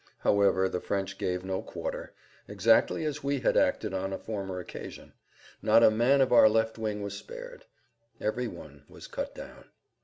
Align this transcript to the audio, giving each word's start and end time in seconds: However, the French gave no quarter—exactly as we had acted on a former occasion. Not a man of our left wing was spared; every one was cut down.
However, 0.17 0.67
the 0.67 0.81
French 0.81 1.19
gave 1.19 1.45
no 1.45 1.61
quarter—exactly 1.61 3.05
as 3.05 3.23
we 3.23 3.41
had 3.41 3.55
acted 3.55 3.93
on 3.93 4.11
a 4.11 4.17
former 4.17 4.57
occasion. 4.59 5.13
Not 5.61 5.83
a 5.83 5.91
man 5.91 6.21
of 6.21 6.33
our 6.33 6.49
left 6.49 6.79
wing 6.79 7.03
was 7.03 7.15
spared; 7.15 7.65
every 8.19 8.47
one 8.47 8.83
was 8.89 9.05
cut 9.05 9.35
down. 9.35 9.65